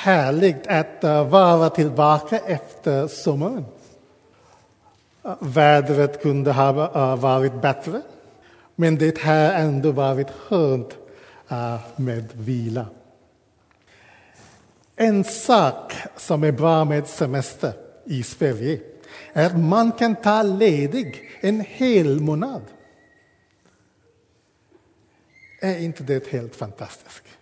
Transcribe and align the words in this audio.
härligt 0.00 0.66
att 0.66 1.04
eh, 1.04 1.28
vara 1.28 1.70
tillbaka 1.70 2.38
efter 2.38 3.08
sommaren. 3.08 3.64
Eh, 5.24 5.34
vädret 5.40 6.22
kunde 6.22 6.52
ha 6.52 6.68
eh, 6.68 7.16
varit 7.16 7.62
bättre, 7.62 8.02
men 8.76 8.98
det 8.98 9.18
har 9.18 9.34
ändå 9.34 9.90
varit 9.90 10.30
skönt 10.30 10.96
med 11.96 12.24
vila. 12.32 12.86
En 14.96 15.24
sak 15.24 15.92
som 16.16 16.44
är 16.44 16.52
bra 16.52 16.84
med 16.84 17.06
semester 17.06 17.72
i 18.04 18.22
Sverige 18.22 18.80
är 19.32 19.46
att 19.46 19.58
man 19.58 19.92
kan 19.92 20.16
ta 20.16 20.42
ledig 20.42 21.30
en 21.40 21.60
hel 21.60 22.20
månad. 22.20 22.62
Är 25.60 25.78
inte 25.78 26.02
det 26.02 26.26
helt 26.26 26.56
fantastiskt? 26.56 27.39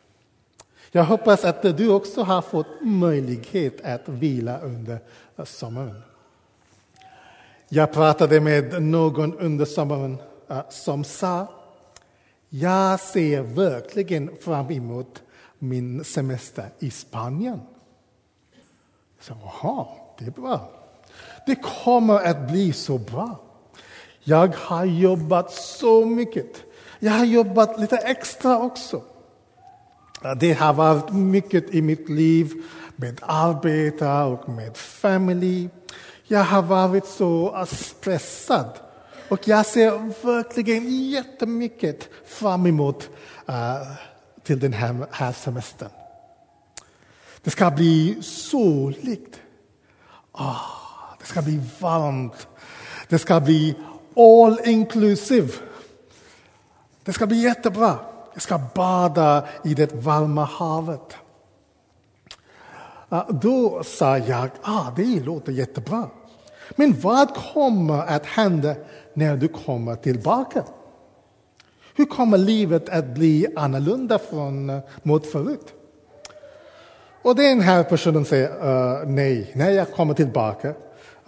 Jag 0.91 1.05
hoppas 1.05 1.45
att 1.45 1.63
du 1.63 1.89
också 1.89 2.23
har 2.23 2.43
fått 2.43 2.67
möjlighet 2.81 3.85
att 3.85 4.09
vila 4.09 4.61
under 4.61 4.99
sommaren. 5.45 6.03
Jag 7.69 7.93
pratade 7.93 8.41
med 8.41 8.83
någon 8.83 9.39
under 9.39 9.65
sommaren 9.65 10.19
eh, 10.49 10.61
som 10.69 11.05
sa 11.05 11.47
jag 12.49 13.01
ser 13.01 13.43
verkligen 13.43 14.37
fram 14.37 14.71
emot 14.71 15.23
min 15.59 16.05
semester 16.05 16.65
i 16.79 16.91
Spanien. 16.91 17.61
Så, 19.21 19.35
Jaha, 19.43 19.87
det 20.19 20.27
är 20.27 20.31
bra. 20.31 20.71
Det 21.47 21.55
kommer 21.85 22.15
att 22.15 22.49
bli 22.51 22.73
så 22.73 22.99
bra. 22.99 23.41
Jag 24.21 24.55
har 24.57 24.85
jobbat 24.85 25.53
så 25.53 26.07
mycket. 26.07 26.65
Jag 26.99 27.13
har 27.13 27.25
jobbat 27.25 27.81
lite 27.81 27.97
extra 27.97 28.59
också. 28.59 29.03
Det 30.41 30.53
har 30.53 30.73
varit 30.73 31.13
mycket 31.13 31.75
i 31.75 31.83
mitt 31.83 32.09
liv 32.09 32.53
med 32.97 33.21
arbete 33.23 34.09
och 34.09 34.49
med 34.49 34.77
familj. 34.77 35.71
Jag 36.25 36.45
har 36.45 36.63
varit 36.63 37.07
så 37.07 37.67
stressad. 37.71 38.71
Och 39.29 39.49
jag 39.49 39.67
ser 39.67 40.25
verkligen 40.27 41.11
jättemycket 41.11 42.09
fram 42.27 42.67
emot 42.67 43.09
uh, 43.49 43.55
till 44.43 44.61
den 44.61 44.73
här, 44.73 45.07
här 45.11 45.33
semestern. 45.33 45.91
Det 47.43 47.51
ska 47.51 47.71
bli 47.71 48.23
soligt. 48.23 49.41
Oh, 50.33 50.63
det 51.21 51.27
ska 51.27 51.43
bli 51.43 51.61
varmt. 51.81 52.49
Det 53.09 53.19
ska 53.19 53.41
bli 53.41 53.75
all 54.17 54.61
inclusive. 54.65 55.53
Det 57.05 57.13
ska 57.13 57.27
bli 57.27 57.37
jättebra. 57.37 57.99
Jag 58.39 58.43
ska 58.43 58.61
bada 58.75 59.45
i 59.65 59.75
det 59.75 59.95
varma 59.95 60.45
havet. 60.45 61.17
Ah, 63.09 63.25
då 63.31 63.83
sa 63.85 64.19
jag, 64.19 64.51
ah, 64.63 64.85
det 64.97 65.25
låter 65.25 65.53
jättebra. 65.53 66.09
Men 66.77 67.01
vad 67.01 67.35
kommer 67.35 67.99
att 67.99 68.27
hända 68.27 68.75
när 69.15 69.37
du 69.37 69.49
kommer 69.49 69.95
tillbaka? 69.97 70.65
Hur 71.95 72.05
kommer 72.05 72.39
livet 72.39 72.89
att 72.89 73.07
bli 73.07 73.47
annorlunda 73.57 74.19
från, 74.19 74.81
mot 75.03 75.27
förut? 75.27 75.75
Och 77.23 77.37
den 77.37 77.61
här 77.61 77.85
personen 77.85 78.25
säger 78.25 78.49
uh, 78.49 79.09
nej, 79.09 79.53
när 79.55 79.71
jag 79.71 79.93
kommer 79.93 80.15
tillbaka 80.15 80.75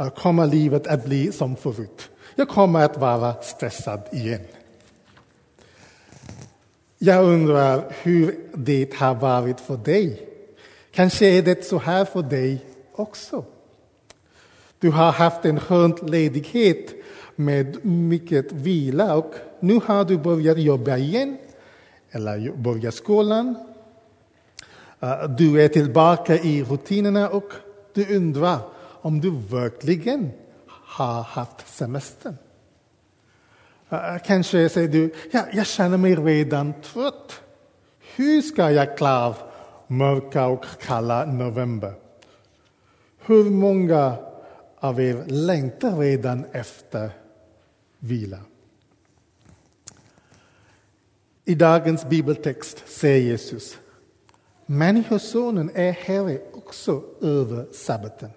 uh, 0.00 0.08
kommer 0.08 0.47
livet 0.47 0.86
att 0.86 1.05
bli 1.05 1.33
som 1.33 1.56
förut. 1.56 2.11
Jag 2.34 2.48
kommer 2.48 2.84
att 2.84 2.97
vara 2.97 3.34
stressad 3.42 4.00
igen. 4.12 4.41
Jag 7.02 7.24
undrar 7.24 7.92
hur 8.02 8.34
det 8.54 8.94
har 8.94 9.14
varit 9.14 9.60
för 9.60 9.76
dig. 9.76 10.28
Kanske 10.90 11.26
är 11.26 11.42
det 11.42 11.64
så 11.64 11.78
här 11.78 12.04
för 12.04 12.22
dig 12.22 12.64
också. 12.92 13.44
Du 14.78 14.90
har 14.90 15.12
haft 15.12 15.44
en 15.44 15.60
skön 15.60 15.94
ledighet 16.02 16.94
med 17.36 17.84
mycket 17.84 18.52
vila 18.52 19.16
och 19.16 19.34
nu 19.60 19.80
har 19.84 20.05
du 20.05 20.18
börjat 20.18 20.58
jobba 20.58 20.96
igen 20.96 21.39
eller 22.10 22.52
börjat 22.56 22.94
skolan. 22.94 23.56
Eh, 25.00 25.28
du 25.39 25.62
är 25.62 25.68
tillbaka 25.68 26.36
i 26.36 26.62
rutinerna 26.62 27.28
och 27.28 27.52
du 27.94 28.16
undrar 28.16 28.58
om 28.80 29.20
du 29.20 29.30
verkligen 29.30 30.30
har 30.66 31.22
haft 31.22 31.68
semester. 31.68 32.34
Äh, 33.90 34.18
kanske 34.24 34.68
säger 34.68 34.89
du, 34.89 35.14
ja, 35.30 35.46
jag 35.52 35.67
känner 35.67 35.96
mig 35.96 36.14
redan 36.14 36.74
trött. 36.83 37.40
Hur 38.17 38.42
ska 38.42 38.70
jag 38.70 38.96
klara 38.96 39.34
mörka 39.86 40.46
och 40.46 40.64
kalla 40.80 41.24
november? 41.24 41.95
Hur 43.18 43.51
många 43.51 44.17
av 44.78 45.01
er 45.01 45.24
längtar 45.27 45.96
redan 45.96 46.45
efter 46.52 47.11
vila? 47.98 48.39
I 51.45 51.55
dagens 51.55 52.05
bibeltext 52.08 52.83
säger 52.86 53.20
Jesus 53.20 53.78
Människosonen 54.67 55.70
är 55.74 55.92
Herre 55.92 56.40
också 56.52 57.02
över 57.20 57.67
sabbaten. 57.72 58.30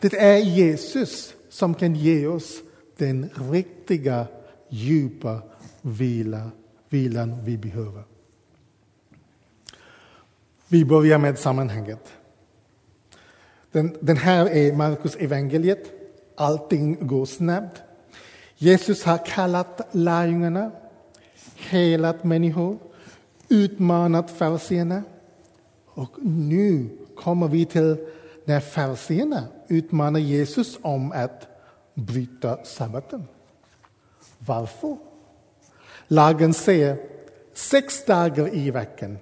Det 0.00 0.14
är 0.14 0.38
Jesus 0.38 1.34
som 1.48 1.74
kan 1.74 1.94
ge 1.94 2.26
oss 2.26 2.62
den 3.02 3.30
riktiga, 3.50 4.26
djupa 4.68 5.42
vila, 5.82 6.50
vilan 6.88 7.44
vi 7.44 7.58
behöver. 7.58 8.02
Vi 10.68 10.84
börjar 10.84 11.18
med 11.18 11.38
sammanhanget. 11.38 12.12
Den, 13.72 13.96
den 14.00 14.16
här 14.16 14.46
är 14.46 14.72
Markus 14.72 15.16
evangeliet. 15.16 15.90
Allting 16.36 17.06
går 17.06 17.26
snabbt. 17.26 17.82
Jesus 18.56 19.04
har 19.04 19.26
kallat 19.26 19.88
lärjungarna, 19.92 20.70
helat 21.56 22.24
människor, 22.24 22.78
utmanat 23.48 24.30
fariséerna. 24.30 25.02
Och 25.86 26.16
nu 26.22 26.88
kommer 27.16 27.48
vi 27.48 27.66
till 27.66 27.96
när 28.44 28.60
fariséerna 28.60 29.44
utmanar 29.68 30.20
Jesus 30.20 30.78
om 30.82 31.12
att 31.12 31.51
bryta 31.94 32.64
sabbaten. 32.64 33.24
Varför? 34.38 34.96
Lagen 36.08 36.54
säger 36.54 36.96
sex 37.54 38.04
dagar 38.04 38.54
i 38.54 38.70
veckan 38.70 39.18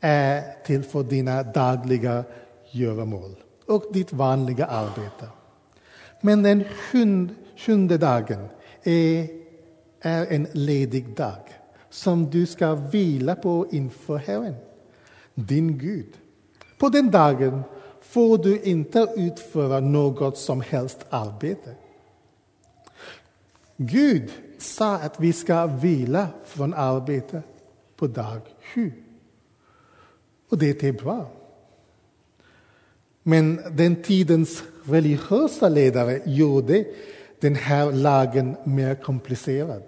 är 0.00 0.62
till 0.64 0.82
för 0.82 1.02
dina 1.02 1.42
dagliga 1.42 2.24
göromål 2.70 3.34
och 3.66 3.84
ditt 3.92 4.12
vanliga 4.12 4.66
arbete. 4.66 5.28
Men 6.20 6.42
den 6.42 6.64
sjunde 7.56 7.98
dagen 7.98 8.48
är, 8.82 9.28
är 10.00 10.26
en 10.26 10.46
ledig 10.52 11.16
dag 11.16 11.60
som 11.90 12.30
du 12.30 12.46
ska 12.46 12.74
vila 12.74 13.34
på 13.34 13.66
inför 13.70 14.16
Herren, 14.16 14.54
din 15.34 15.78
Gud. 15.78 16.16
På 16.78 16.88
den 16.88 17.10
dagen 17.10 17.62
får 18.00 18.38
du 18.38 18.60
inte 18.60 19.06
utföra 19.16 19.80
något 19.80 20.38
som 20.38 20.60
helst 20.60 21.06
arbete. 21.10 21.74
Gud 23.82 24.30
sa 24.58 24.94
att 24.94 25.20
vi 25.20 25.32
ska 25.32 25.66
vila 25.66 26.28
från 26.44 26.74
arbete 26.74 27.42
på 27.96 28.06
dag 28.06 28.40
sju. 28.74 28.92
Och 30.48 30.58
det 30.58 30.82
är 30.82 30.92
bra. 30.92 31.30
Men 33.22 33.60
den 33.70 34.02
tidens 34.02 34.62
religiösa 34.84 35.68
ledare 35.68 36.20
gjorde 36.24 36.84
den 37.40 37.54
här 37.54 37.92
lagen 37.92 38.56
mer 38.64 38.94
komplicerad. 38.94 39.82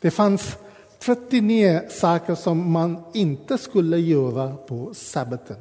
Det 0.00 0.10
fanns 0.10 0.56
39 0.98 1.82
saker 1.88 2.34
som 2.34 2.72
man 2.72 3.04
inte 3.14 3.58
skulle 3.58 3.98
göra 3.98 4.56
på 4.56 4.94
sabbaten. 4.94 5.60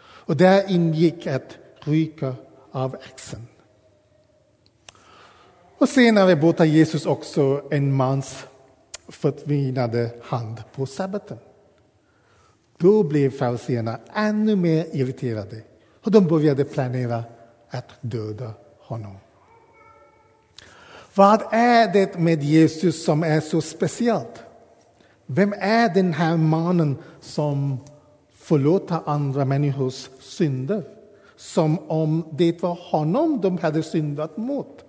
Och 0.00 0.36
där 0.36 0.70
ingick 0.70 1.26
att 1.26 1.58
ryka 1.80 2.34
av 2.70 2.94
axeln. 2.94 3.46
Och 5.78 5.88
senare 5.88 6.36
botar 6.36 6.64
Jesus 6.64 7.06
också 7.06 7.62
en 7.70 7.92
mans 7.92 8.46
förtvinade 9.08 10.10
hand 10.22 10.62
på 10.74 10.86
sabbaten. 10.86 11.38
Då 12.78 13.02
blev 13.02 13.30
fariséerna 13.30 13.98
ännu 14.14 14.56
mer 14.56 14.86
irriterade 14.92 15.62
och 16.04 16.10
de 16.10 16.26
började 16.26 16.64
planera 16.64 17.24
att 17.70 17.88
döda 18.00 18.50
honom. 18.78 19.16
Vad 21.14 21.42
är 21.50 21.92
det 21.92 22.18
med 22.18 22.42
Jesus 22.42 23.04
som 23.04 23.22
är 23.22 23.40
så 23.40 23.60
speciellt? 23.60 24.42
Vem 25.26 25.54
är 25.58 25.94
den 25.94 26.12
här 26.12 26.36
mannen 26.36 26.96
som 27.20 27.78
förlåter 28.34 28.98
andra 29.06 29.44
människors 29.44 30.08
synder? 30.20 30.82
Som 31.36 31.78
om 31.90 32.24
det 32.32 32.62
var 32.62 32.78
honom 32.90 33.40
de 33.40 33.58
hade 33.58 33.82
syndat 33.82 34.36
mot. 34.36 34.84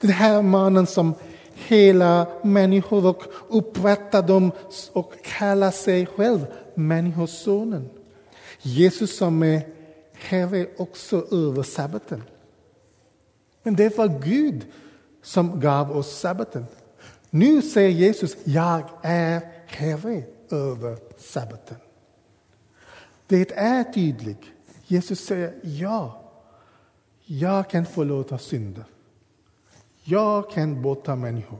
Den 0.00 0.10
här 0.10 0.42
mannen 0.42 0.86
som 0.86 1.14
hela 1.54 2.26
människor 2.42 3.06
och 3.06 3.22
upprättar 3.48 4.22
dem 4.22 4.52
och 4.92 5.12
kallar 5.22 5.70
sig 5.70 6.06
själv 6.06 6.46
Människosonen. 6.74 7.90
Jesus 8.62 9.16
som 9.16 9.42
är 9.42 9.62
Herre 10.12 10.66
också 10.76 11.26
över 11.30 11.62
sabbaten. 11.62 12.22
Men 13.62 13.76
det 13.76 13.98
var 13.98 14.20
Gud 14.22 14.66
som 15.22 15.60
gav 15.60 15.96
oss 15.96 16.18
sabbaten. 16.18 16.66
Nu 17.30 17.62
säger 17.62 17.90
Jesus, 17.90 18.36
jag 18.44 18.82
är 19.02 19.40
Herre 19.66 20.22
över 20.50 20.98
sabbaten. 21.18 21.76
Det 23.26 23.52
är 23.52 23.84
tydligt. 23.84 24.42
Jesus 24.86 25.20
säger 25.20 25.54
ja, 25.62 26.22
jag 27.24 27.70
kan 27.70 27.86
förlåta 27.86 28.38
synder. 28.38 28.84
Jag 30.04 30.50
kan 30.50 30.82
bota 30.82 31.16
människor. 31.16 31.58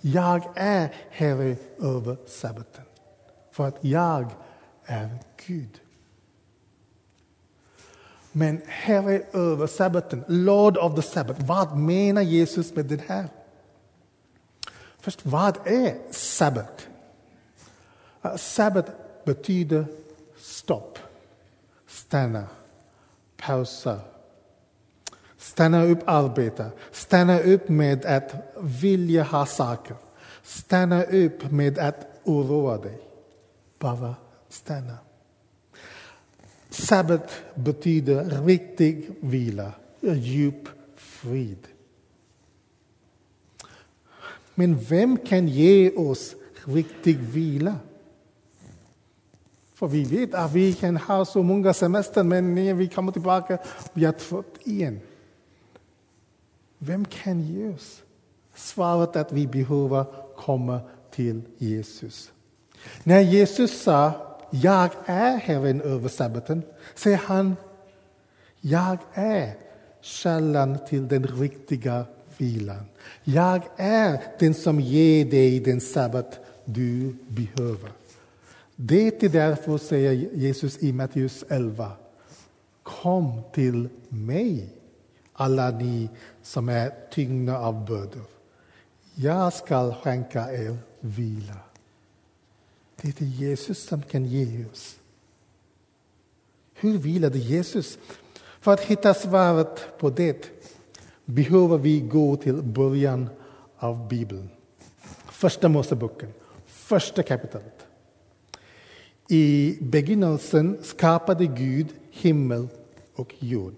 Jag 0.00 0.42
är 0.54 0.94
Herre 1.10 1.56
över 1.80 2.16
sabbaten. 2.26 2.84
För 3.50 3.68
att 3.68 3.76
jag 3.80 4.30
är 4.84 5.18
Gud. 5.46 5.80
Men 8.32 8.62
Herre 8.66 9.22
över 9.32 9.66
sabbaten, 9.66 10.24
Lord 10.28 10.76
of 10.76 10.94
the 10.94 11.02
Sabbath. 11.02 11.44
Vad 11.44 11.76
menar 11.76 12.22
Jesus 12.22 12.74
med 12.74 12.84
det 12.84 13.00
här? 13.06 13.28
Först, 14.98 15.26
vad 15.26 15.66
är 15.66 16.12
sabbat? 16.12 16.88
Sabbat 18.36 18.86
betyder 19.24 19.86
stopp, 20.36 20.98
stanna, 21.86 22.46
pausa, 23.36 24.00
stanna 25.44 25.84
upp 25.84 25.98
arbeta, 26.06 26.70
stanna 26.92 27.40
upp 27.40 27.68
med 27.68 28.04
att 28.04 28.34
vilja 28.60 29.22
ha 29.22 29.46
saker, 29.46 29.96
stanna 30.42 31.04
upp 31.04 31.50
med 31.50 31.78
att 31.78 32.06
oroa 32.24 32.78
dig. 32.78 32.98
Bara 33.78 34.14
stanna. 34.48 34.96
Sabbat 36.70 37.30
betyder 37.54 38.44
riktig 38.46 39.10
vila, 39.20 39.72
djup 40.00 40.68
frid. 40.96 41.68
Men 44.54 44.78
vem 44.78 45.16
kan 45.16 45.48
ge 45.48 45.90
oss 45.90 46.34
riktig 46.64 47.18
vila? 47.18 47.74
För 49.74 49.86
vi 49.86 50.04
vet 50.04 50.34
att 50.34 50.52
vi 50.52 50.72
kan 50.72 50.96
ha 50.96 51.24
så 51.24 51.42
många 51.42 51.74
semester, 51.74 52.22
men 52.22 52.54
när 52.54 52.74
vi 52.74 52.88
kommer 52.88 53.12
tillbaka, 53.12 53.58
vi 53.92 54.04
är 54.04 54.12
trött 54.12 54.54
igen. 54.64 55.00
Vem 56.86 57.04
kan 57.04 57.40
ge 57.40 57.68
oss? 57.68 58.02
Svaret 58.54 59.16
att 59.16 59.32
vi 59.32 59.46
behöver 59.46 60.04
komma 60.36 60.80
till 61.10 61.42
Jesus. 61.58 62.32
När 63.02 63.20
Jesus 63.20 63.82
sa 63.82 64.12
jag 64.50 64.90
är 65.06 65.36
Herren 65.36 65.80
över 65.80 66.08
sabbaten, 66.08 66.62
säger 66.94 67.16
han 67.16 67.56
jag 68.60 68.98
är 69.14 69.54
källan 70.00 70.78
till 70.88 71.08
den 71.08 71.26
riktiga 71.26 72.04
vilan. 72.38 72.84
Jag 73.24 73.62
är 73.76 74.22
den 74.38 74.54
som 74.54 74.80
ger 74.80 75.24
dig 75.24 75.60
den 75.60 75.80
sabbat 75.80 76.40
du 76.64 77.16
behöver. 77.28 77.90
Det 78.76 79.22
är 79.22 79.28
därför 79.28 79.78
säger 79.78 80.12
Jesus 80.12 80.82
i 80.82 80.92
Matteus 80.92 81.44
11. 81.48 81.90
Kom 82.82 83.40
till 83.52 83.88
mig, 84.08 84.68
alla 85.34 85.70
ni 85.70 86.08
som 86.42 86.68
är 86.68 86.92
tyngda 87.10 87.58
av 87.58 87.84
bördor. 87.84 88.26
Jag 89.14 89.52
ska 89.52 89.94
skänka 89.94 90.52
er 90.52 90.76
vila. 91.00 91.56
Det 93.00 93.20
är 93.20 93.24
Jesus 93.24 93.86
som 93.86 94.02
kan 94.02 94.24
ge 94.24 94.64
oss. 94.72 94.96
Hur 96.74 96.98
vilade 96.98 97.38
Jesus? 97.38 97.98
För 98.60 98.72
att 98.72 98.80
hitta 98.80 99.14
svaret 99.14 99.98
på 99.98 100.10
det 100.10 100.50
behöver 101.24 101.78
vi 101.78 102.00
gå 102.00 102.36
till 102.36 102.62
början 102.62 103.28
av 103.76 104.08
Bibeln. 104.08 104.48
Första 105.30 105.68
Moseboken, 105.68 106.32
första 106.66 107.22
kapitlet. 107.22 107.86
I 109.28 109.76
begynnelsen 109.80 110.78
skapade 110.82 111.46
Gud 111.46 111.88
himmel 112.10 112.68
och 113.14 113.34
jord. 113.38 113.74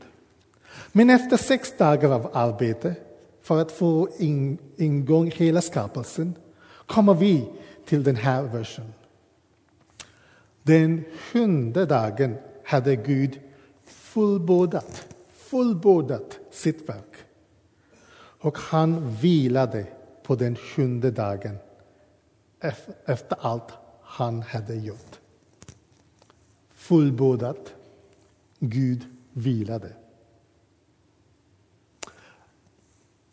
Men 0.92 1.10
efter 1.10 1.36
sex 1.36 1.72
dagar 1.78 2.10
av 2.10 2.30
arbete 2.32 2.94
för 3.42 3.60
att 3.60 3.72
få 3.72 4.08
in, 4.18 4.58
ingång 4.76 5.30
hela 5.30 5.60
skapelsen 5.60 6.34
kommer 6.86 7.14
vi 7.14 7.48
till 7.84 8.02
den 8.02 8.16
här 8.16 8.42
versen. 8.42 8.92
Den 10.62 11.04
sjunde 11.18 11.86
dagen 11.86 12.36
hade 12.64 12.96
Gud 12.96 13.40
fullbordat, 13.84 15.06
fullbordat 15.36 16.38
sitt 16.50 16.88
verk. 16.88 17.16
Och 18.40 18.58
han 18.58 19.10
vilade 19.10 19.86
på 20.22 20.34
den 20.34 20.56
sjunde 20.56 21.10
dagen 21.10 21.56
efter 23.04 23.36
allt 23.40 23.72
han 24.02 24.42
hade 24.42 24.74
gjort. 24.74 25.20
Fullbordat, 26.70 27.74
Gud 28.58 29.04
vilade. 29.32 29.92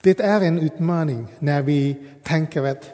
Det 0.04 0.20
är 0.20 0.42
en 0.42 0.60
utmaning 0.60 1.28
när 1.40 1.62
vi 1.62 2.06
tänker 2.24 2.64
att 2.64 2.92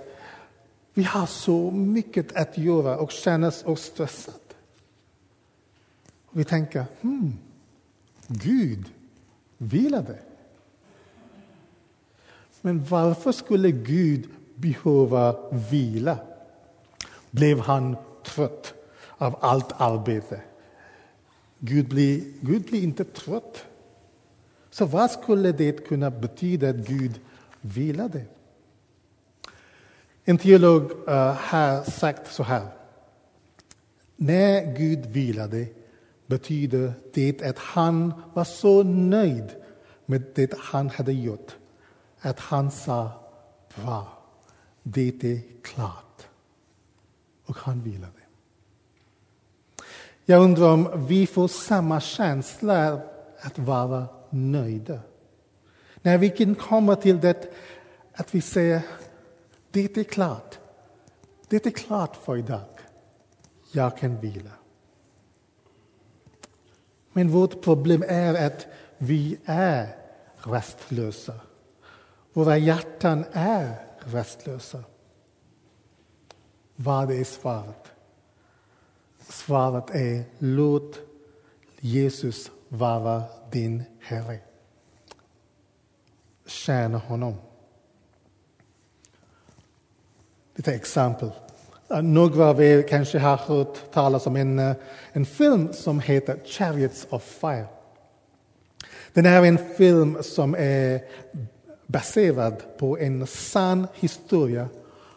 vi 0.94 1.04
har 1.04 1.26
så 1.26 1.72
mycket 1.72 2.36
att 2.36 2.58
göra 2.58 2.98
och 2.98 3.12
känner 3.12 3.70
oss 3.70 3.82
stressade. 3.82 4.38
Vi 6.32 6.44
tänker, 6.44 6.86
hmm, 7.02 7.34
Gud 8.28 8.86
vilade. 9.58 10.20
Men 12.62 12.84
varför 12.84 13.32
skulle 13.32 13.72
Gud 13.72 14.30
behöva 14.56 15.50
vila? 15.52 16.18
Blev 17.32 17.60
han 17.60 17.98
trött 18.24 18.74
av 19.18 19.36
allt 19.42 19.82
arbete? 19.82 20.42
Gud 21.60 21.88
blir, 21.90 22.24
Gud 22.42 22.62
blir 22.62 22.84
inte 22.84 23.04
trött. 23.04 23.66
Så 24.70 24.86
vad 24.86 25.12
skulle 25.12 25.52
det 25.52 25.88
kunna 25.88 26.12
betyda 26.12 26.70
att 26.70 26.76
Gud 26.76 27.20
vilade? 27.62 28.26
En 30.24 30.38
teolog 30.38 30.92
eh, 31.08 31.34
har 31.34 31.84
sagt 31.84 32.34
så 32.34 32.44
här. 32.44 32.68
När 34.16 34.76
Gud 34.78 35.06
vilade 35.06 35.68
betyder 36.28 36.94
det 37.14 37.44
att 37.44 37.58
han 37.58 38.14
var 38.34 38.44
så 38.44 38.84
nöjd 38.84 39.56
med 40.06 40.24
det 40.36 40.54
han 40.60 40.90
hade 40.90 41.14
gjort 41.14 41.56
att 42.22 42.40
han 42.40 42.72
sa 42.72 43.12
bra, 43.76 44.08
det 44.84 45.24
är 45.24 45.42
klart. 45.62 46.28
Och 47.46 47.58
han 47.58 47.82
vilade. 47.82 48.12
Jag 50.26 50.44
undrar 50.44 50.74
om 50.74 51.06
vi 51.08 51.28
får 51.28 51.48
samma 51.48 52.02
känsla 52.02 53.02
att 53.42 53.60
vara 53.60 54.08
nöjda. 54.30 55.00
När 56.02 56.18
vi 56.18 56.30
kan 56.30 56.56
komma 56.56 56.96
till 56.96 57.20
det 57.20 57.54
att 58.14 58.36
vi 58.36 58.42
säger 58.42 58.82
det 59.72 59.98
är 59.98 60.04
klart. 60.04 60.60
Det 61.48 61.66
är 61.66 61.72
klart 61.72 62.16
för 62.16 62.38
idag. 62.38 62.80
Jag 63.72 63.98
kan 63.98 64.20
vila. 64.20 64.52
Men 67.14 67.30
vårt 67.30 67.62
problem 67.62 68.04
är 68.08 68.48
att 68.48 68.68
vi 68.98 69.38
är 69.46 69.96
rastlösa. 70.38 71.34
Våra 72.34 72.58
hjärtan 72.58 73.26
är 73.32 73.76
rastlösa. 74.00 74.84
Vad 76.76 77.12
är 77.12 77.24
svaret? 77.24 77.92
Svaret 79.20 79.90
är 79.90 80.24
låt 80.38 81.00
Jesus 81.80 82.52
vara 82.70 83.24
din 83.52 83.84
Herre. 84.00 84.40
Tjäna 86.46 86.98
honom. 86.98 87.36
Lite 90.56 90.74
exempel. 90.74 91.32
Eh, 91.90 92.02
några 92.02 92.46
av 92.46 92.62
er 92.64 92.82
kanske 92.82 93.20
har 93.20 93.38
hört 93.38 93.92
talas 93.92 94.28
om 94.28 94.36
en, 94.36 94.60
eh, 94.60 94.76
en 95.12 95.26
film 95.26 95.74
som 95.74 96.00
heter 96.00 96.40
Chariots 96.46 97.08
of 97.10 97.24
Fire. 97.24 97.66
Den 99.14 99.26
är 99.26 99.46
en 99.46 99.58
film 99.58 100.18
som 100.24 100.56
är 100.56 101.02
baserad 101.88 102.78
på 102.78 102.98
en 102.98 103.28
sann 103.28 103.88
historia 103.94 104.70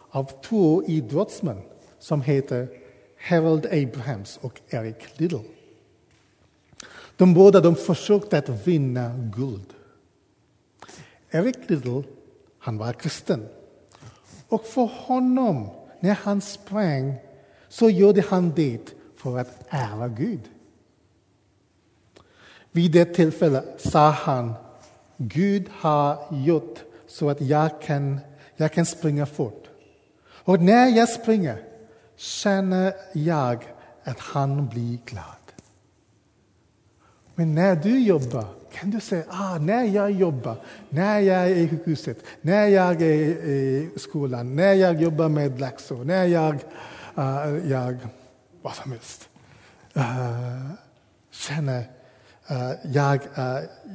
av 0.09 0.31
två 0.41 0.83
idrottsmän 0.83 1.61
som 1.99 2.21
heter 2.21 2.67
Harold 3.17 3.65
Abrahams 3.65 4.39
och 4.41 4.61
Eric 4.69 5.19
Little. 5.19 5.39
De 7.17 7.33
båda 7.33 7.61
de 7.61 7.75
försökte 7.75 8.37
att 8.37 8.67
vinna 8.67 9.11
guld. 9.35 9.73
Eric 11.31 11.57
Liddell, 11.67 12.03
han 12.59 12.77
var 12.77 12.93
kristen. 12.93 13.47
Och 14.47 14.65
för 14.65 14.89
honom, 14.93 15.69
när 15.99 16.13
han 16.13 16.41
sprang 16.41 17.15
så 17.69 17.89
gjorde 17.89 18.21
han 18.29 18.53
det 18.55 18.93
för 19.15 19.39
att 19.39 19.65
ära 19.69 20.07
Gud. 20.07 20.49
Vid 22.71 22.91
det 22.91 23.05
tillfället 23.05 23.81
sa 23.81 24.09
han, 24.09 24.53
Gud 25.17 25.69
har 25.71 26.25
gjort 26.31 26.79
så 27.07 27.29
att 27.29 27.41
jag 27.41 27.81
kan, 27.81 28.19
jag 28.55 28.73
kan 28.73 28.85
springa 28.85 29.25
fort. 29.25 29.69
Och 30.25 30.61
när 30.61 30.87
jag 30.87 31.09
springer 31.09 31.63
känner 32.15 32.93
jag 33.13 33.63
att 34.03 34.19
han 34.19 34.67
blir 34.67 34.97
glad. 35.05 35.42
Men 37.35 37.55
när 37.55 37.75
du 37.75 37.99
jobbar 37.99 38.45
kan 38.73 38.91
du 38.91 38.99
säga, 38.99 39.23
ah, 39.29 39.57
när 39.57 39.83
jag 39.83 40.11
jobbar, 40.11 40.55
när 40.89 41.19
jag 41.19 41.51
är 41.51 41.55
i 41.55 41.69
sjukhuset, 41.69 42.17
när 42.41 42.67
jag 42.67 43.01
är 43.01 43.45
i 43.47 43.89
skolan, 43.97 44.55
när 44.55 44.73
jag 44.73 45.01
jobbar 45.01 45.29
med 45.29 45.59
läxor, 45.59 46.03
när 46.03 46.25
jag, 46.25 46.55
uh, 47.17 47.71
jag 47.71 47.97
vad 48.61 48.75
som 48.75 48.91
helst, 48.91 49.29
uh, 49.97 50.71
känner, 51.31 51.79
uh, 52.51 52.71
jag, 52.83 53.19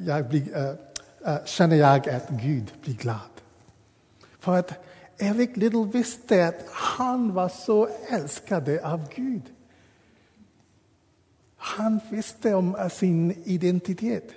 jag 0.07 0.29
blir, 0.29 0.77
känner 1.45 1.77
jag 1.77 2.09
att 2.09 2.29
Gud 2.29 2.73
blir 2.85 2.95
glad. 2.95 3.19
För 4.41 4.59
att 4.59 4.73
Eric 5.19 5.57
Little 5.57 5.85
visste 5.85 6.49
att 6.49 6.65
han 6.71 7.35
var 7.35 7.49
så 7.49 7.89
älskad 8.09 8.69
av 8.69 9.09
Gud. 9.15 9.43
Han 11.77 12.01
visste 12.11 12.55
om 12.55 12.77
eh, 12.77 12.89
sin 12.89 13.43
identitet. 13.45 14.31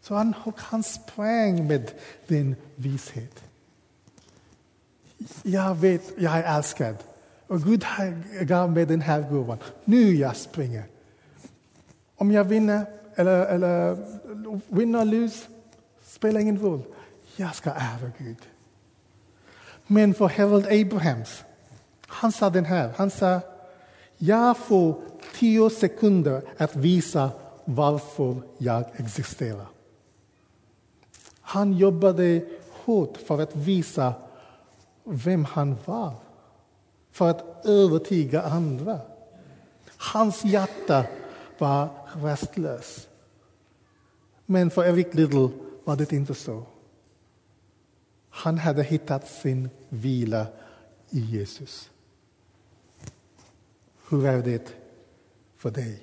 Så 0.00 0.14
han, 0.14 0.34
han 0.56 0.82
sprang 0.82 1.66
med 1.66 1.90
den 2.26 2.56
vishet. 2.74 3.42
Jag 5.42 5.74
vet, 5.74 6.02
jag 6.18 6.38
är 6.38 6.56
älskad. 6.56 6.96
Och 7.46 7.62
Gud 7.62 7.84
gav 8.40 8.72
mig 8.72 8.86
den 8.86 9.00
här 9.00 9.20
gåvan. 9.30 9.58
Nu 9.84 10.14
jag 10.14 10.36
springer. 10.36 10.84
Om 12.16 12.30
jag 12.30 12.44
vinner 12.44 12.86
eller, 13.14 13.46
eller 13.46 13.96
vinner 14.68 15.00
eller 15.00 15.12
lose 15.12 15.46
spelar 16.04 16.40
ingen 16.40 16.58
roll. 16.58 16.82
Jag 17.36 17.54
ska 17.54 17.70
ära 17.70 18.10
Gud. 18.18 18.38
Men 19.86 20.14
för 20.14 20.28
Harold 20.28 20.66
Abrahams, 20.66 21.44
han 22.06 22.32
sa 22.32 22.50
den 22.50 22.64
här. 22.64 22.92
Han 22.96 23.10
sa, 23.10 23.40
jag 24.18 24.56
får 24.56 25.00
tio 25.38 25.70
sekunder 25.70 26.42
att 26.56 26.76
visa 26.76 27.30
varför 27.64 28.36
jag 28.58 28.84
existerar. 28.96 29.66
Han 31.40 31.72
jobbade 31.72 32.44
hårt 32.70 33.16
för 33.16 33.40
att 33.40 33.56
visa 33.56 34.14
vem 35.04 35.44
han 35.44 35.76
var, 35.84 36.12
för 37.10 37.30
att 37.30 37.66
övertyga 37.66 38.42
andra. 38.42 39.00
Hans 39.96 40.44
hjärta 40.44 41.06
var 41.58 41.88
rastlöst. 42.22 43.08
Men 44.46 44.70
för 44.70 44.84
Eric 44.84 45.14
Little 45.14 45.48
var 45.84 45.96
det 45.96 46.12
inte 46.12 46.34
så. 46.34 46.62
Han 48.30 48.58
hade 48.58 48.82
hittat 48.82 49.28
sin 49.28 49.70
vila 49.88 50.46
i 51.10 51.20
Jesus. 51.20 51.90
Hur 54.08 54.26
är 54.26 54.42
det 54.42 54.87
för 55.58 55.70
dig? 55.70 56.02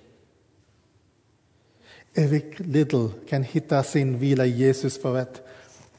Eric 2.13 2.59
Little 2.59 3.09
kan 3.27 3.43
hitta 3.43 3.83
sin 3.83 4.19
vila 4.19 4.45
i 4.45 4.49
Jesus 4.49 5.01
för 5.01 5.15
att 5.15 5.47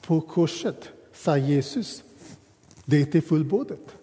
på 0.01 0.21
korset 0.21 0.89
sa 1.13 1.37
Jesus, 1.37 2.03
det 2.85 3.15
är 3.15 3.21
fullbordat. 3.21 3.95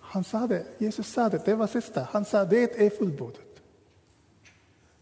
Han 0.00 0.24
sa 0.24 0.46
det, 0.46 0.66
Jesus 0.78 1.08
sa 1.08 1.28
det, 1.28 1.42
det 1.44 1.54
var 1.54 1.66
sista. 1.66 2.08
Han 2.10 2.24
sa 2.24 2.44
det 2.44 2.84
är 2.86 2.90
fullbordat. 2.90 3.40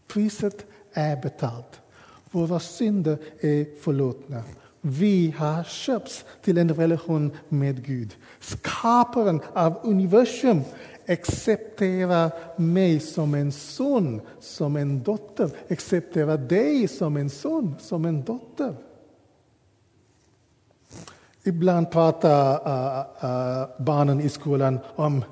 Priset 0.07 0.65
är 0.93 1.21
betalt. 1.21 1.81
Våra 2.31 2.59
synder 2.59 3.17
är 3.39 3.81
förlåtna. 3.81 4.43
Vi 4.85 5.35
har 5.37 5.63
köpts 5.63 6.25
till 6.41 6.57
en 6.57 6.73
relation 6.73 7.31
med 7.49 7.85
Gud. 7.85 8.15
Skaparen 8.39 9.41
av 9.53 9.79
universum 9.83 10.61
accepterar 11.07 12.31
mig 12.57 12.99
som 12.99 13.33
en 13.33 13.51
son, 13.51 14.21
som 14.39 14.75
en 14.75 15.03
dotter. 15.03 15.49
Accepterar 15.69 16.37
dig 16.37 16.87
som 16.87 17.17
en 17.17 17.29
son, 17.29 17.75
som 17.79 18.05
en 18.05 18.23
dotter. 18.23 18.75
Ibland 21.43 21.91
pratar 21.91 22.53
uh, 22.67 23.05
uh, 23.23 23.83
barnen 23.85 24.21
i 24.21 24.29
skolan 24.29 24.79
om 24.95 25.23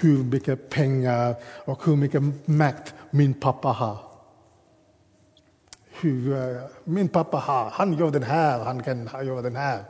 hur 0.00 0.24
mycket 0.24 0.70
pengar 0.70 1.34
och 1.64 1.84
hur 1.84 1.96
mycket 1.96 2.22
makt 2.44 2.94
min 3.10 3.34
pappa 3.34 3.68
har. 3.68 4.05
Hur 6.00 6.32
eh, 6.32 6.62
min 6.84 7.08
pappa 7.08 7.36
har, 7.36 7.70
han 7.70 7.98
gör 7.98 8.10
den 8.10 8.22
här, 8.22 8.64
han 8.64 8.82
kan 8.82 9.08
göra 9.26 9.42
den 9.42 9.56
här. 9.56 9.84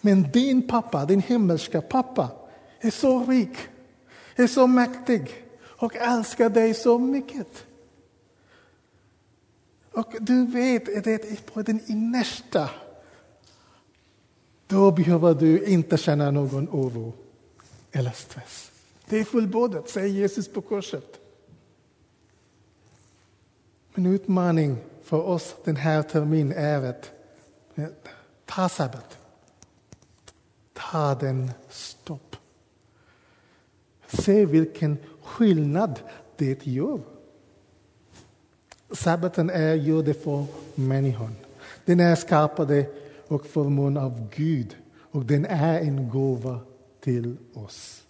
Men 0.00 0.30
din 0.30 0.68
pappa, 0.68 1.04
din 1.04 1.20
himmelska 1.20 1.80
pappa, 1.80 2.28
är 2.80 2.90
så 2.90 3.24
rik 3.24 3.56
är 4.34 4.46
så 4.46 4.66
mäktig 4.66 5.44
och 5.62 5.96
älskar 5.96 6.50
dig 6.50 6.74
så 6.74 6.98
mycket. 6.98 7.66
Och 9.90 10.14
du 10.20 10.46
vet 10.46 11.04
det 11.04 11.46
på 11.46 11.62
din 11.62 11.80
innersta. 11.86 12.70
Då 14.66 14.90
behöver 14.90 15.34
du 15.34 15.64
inte 15.64 15.96
känna 15.96 16.30
någon 16.30 16.68
oro 16.68 17.12
eller 17.92 18.10
stress. 18.10 18.70
Det 19.08 19.18
är 19.18 19.24
fullbordat, 19.24 19.88
säger 19.88 20.08
Jesus 20.08 20.48
på 20.48 20.60
korset. 20.60 21.20
Men 23.94 24.06
utmaning 24.06 24.78
för 25.04 25.22
oss 25.22 25.54
den 25.64 25.76
här 25.76 26.02
terminen 26.02 26.58
är 26.58 26.82
att 26.82 27.12
ta 28.44 28.68
sabbat. 28.68 29.18
Ta 30.72 31.14
den 31.14 31.50
stopp. 31.68 32.36
Se 34.06 34.46
vilken 34.46 34.98
skillnad 35.22 36.00
det 36.36 36.66
gör. 36.66 37.00
Sabbaten 38.90 39.50
är 39.50 39.74
gjord 39.74 40.16
för 40.16 40.46
människan. 40.74 41.34
Den 41.84 42.00
är 42.00 42.14
skapad 42.14 42.84
och 43.28 43.46
förmån 43.46 43.96
av 43.96 44.28
Gud 44.34 44.76
och 45.14 45.24
den 45.24 45.46
är 45.46 45.80
en 45.80 46.08
gåva 46.08 46.60
till 47.00 47.36
oss. 47.54 48.04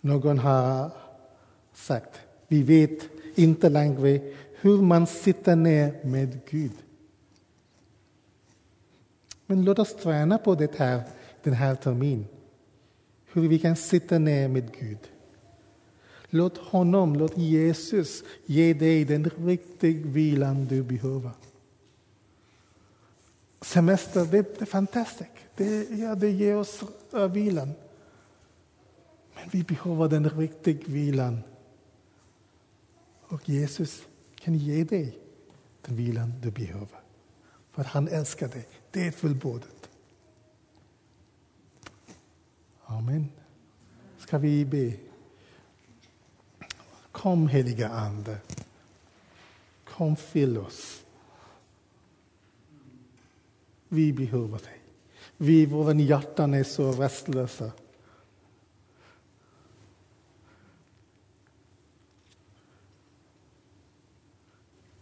Någon 0.00 0.38
har 0.38 0.90
sagt, 1.72 2.20
vi 2.50 2.62
vet 2.62 3.08
inte 3.34 3.68
längre 3.68 4.20
hur 4.60 4.82
man 4.82 5.06
sitter 5.06 5.56
ner 5.56 6.04
med 6.04 6.40
Gud. 6.50 6.72
Men 9.46 9.64
låt 9.64 9.78
oss 9.78 9.96
träna 9.96 10.38
på 10.38 10.54
det 10.54 10.76
här 10.76 11.02
den 11.42 11.54
här 11.54 11.74
terminen. 11.74 12.26
Hur 13.32 13.48
vi 13.48 13.58
kan 13.58 13.76
sitta 13.76 14.18
ner 14.18 14.48
med 14.48 14.78
Gud. 14.80 14.98
Låt 16.30 16.58
honom, 16.58 17.16
låt 17.16 17.38
Jesus 17.38 18.24
ge 18.46 18.74
dig 18.74 19.04
den 19.04 19.24
riktiga 19.24 20.06
vilan 20.06 20.66
du 20.66 20.82
behöver. 20.82 21.30
Semester, 23.60 24.24
det, 24.24 24.42
det 24.42 24.60
är 24.60 24.66
fantastiskt. 24.66 25.30
Det, 25.56 25.90
ja, 25.90 26.14
det 26.14 26.30
ger 26.30 26.56
oss 26.56 26.84
äh, 27.12 27.26
vilan. 27.26 27.72
Men 29.34 29.44
vi 29.50 29.62
behöver 29.62 30.08
den 30.08 30.30
riktiga 30.30 30.78
vilan. 30.86 31.42
Och 33.30 33.48
Jesus 33.48 34.02
kan 34.34 34.54
ge 34.54 34.84
dig 34.84 35.18
den 35.82 35.96
vilan 35.96 36.34
du 36.42 36.50
behöver. 36.50 37.00
För 37.70 37.84
han 37.84 38.08
älskar 38.08 38.48
dig. 38.48 38.68
Det 38.90 39.06
är 39.06 39.10
fullbordat. 39.10 39.90
Amen. 42.84 43.28
Ska 44.18 44.38
vi 44.38 44.64
be? 44.64 44.92
Kom 47.12 47.48
heliga 47.48 47.88
Ande. 47.88 48.38
Kom 49.84 50.16
fyll 50.16 50.58
oss. 50.58 51.04
Vi 53.88 54.12
behöver 54.12 54.58
dig. 54.58 54.80
Vi, 55.36 55.66
våra 55.66 55.94
hjärtan 55.94 56.54
är 56.54 56.64
så 56.64 56.92
rastlösa. 56.92 57.72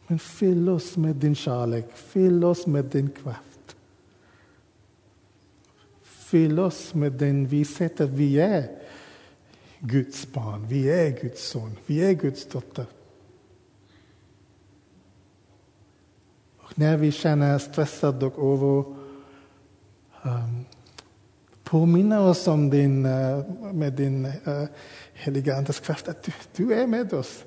Men 0.09 0.19
fyll 0.19 0.69
oss 0.69 0.97
med 0.97 1.17
din 1.17 1.35
kärlek, 1.35 1.97
fyll 1.97 2.45
oss 2.45 2.67
med 2.67 2.85
din 2.85 3.11
kraft. 3.11 3.77
Fyll 6.03 6.61
oss 6.61 6.95
med 6.95 7.13
den 7.13 7.47
vishet 7.47 8.01
att 8.01 8.11
vi 8.11 8.41
är 8.41 8.71
Guds 9.79 10.33
barn, 10.33 10.67
vi 10.69 10.91
är 10.91 11.21
Guds 11.21 11.49
son, 11.49 11.77
vi 11.87 12.05
är 12.05 12.13
Guds 12.13 12.47
dotter. 12.47 12.87
Och 16.59 16.79
när 16.79 16.97
vi 16.97 17.13
känner 17.13 17.59
stressade 17.59 18.27
och 18.27 18.45
oro, 18.45 18.97
um, 20.23 20.65
Påminna 21.69 22.21
oss 22.21 22.49
om 22.49 22.71
din, 22.71 23.07
eh, 23.07 23.45
med 23.73 23.93
din 23.93 24.25
eh, 24.25 24.49
uh, 24.49 24.69
heliga 25.13 25.57
Andes 25.57 25.81
kraft 25.81 26.09
att 26.09 26.23
du, 26.23 26.33
du, 26.57 26.75
är 26.75 26.87
med 26.87 27.13
oss. 27.13 27.45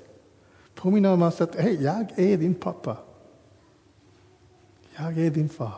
Påminna 0.74 1.26
oss 1.26 1.40
att 1.40 1.54
hey, 1.54 1.82
jag 1.82 2.18
är 2.18 2.36
din 2.36 2.54
pappa. 2.54 2.96
Jag 4.96 5.18
är 5.18 5.30
din 5.30 5.48
far. 5.48 5.74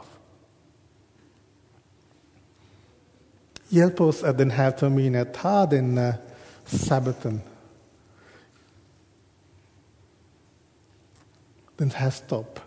Hjälp 3.69 4.01
oss 4.01 4.25
att 4.25 4.39
den 4.39 4.51
här 4.51 4.71
terminen 4.71 5.27
ta 5.35 5.67
den 5.67 5.99
uh, 5.99 6.15
sabbaten. 6.65 7.41
Den 11.77 11.91
här 11.91 12.11
stopp. 12.11 12.61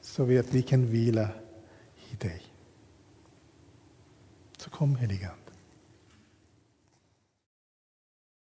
Så 0.00 0.24
vi 0.24 0.38
att 0.38 0.54
vi 0.54 0.62
kan 0.62 0.86
vila 0.86 1.28
i 2.10 2.16
dig. 2.16 2.42
Så 4.56 4.70
kom 4.70 4.96
Helige. 4.96 5.30